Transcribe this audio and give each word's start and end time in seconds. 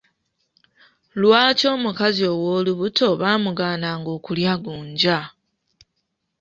Lwaki 1.21 1.65
omukazi 1.75 2.23
ow'olubuto 2.33 3.07
baamugaananga 3.21 4.09
okulya 4.17 4.53
gonja? 4.63 5.19